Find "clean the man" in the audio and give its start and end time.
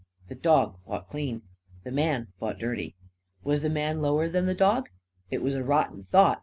1.09-2.29